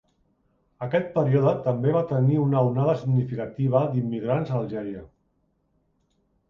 Aquest 0.85 1.11
període 1.17 1.53
també 1.67 1.93
va 1.97 2.01
tenir 2.13 2.39
una 2.45 2.65
onada 2.71 2.97
significativa 3.03 3.85
d'immigrants 3.93 4.55
d'Algèria. 4.55 5.07